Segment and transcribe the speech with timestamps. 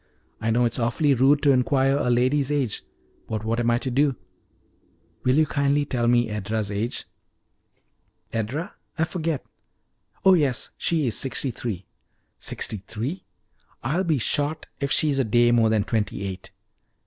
[0.39, 2.81] I know it is awfully rude to inquire a lady's age,
[3.27, 4.15] but what am I to do?
[5.23, 7.05] Will you kindly tell me Edra's age?"
[8.33, 8.73] "Edra?
[8.97, 9.45] I forget.
[10.25, 11.85] Oh yes; she is sixty three."
[12.39, 13.25] "Sixty three!
[13.83, 16.49] I'll be shot if she's a day more than twenty eight!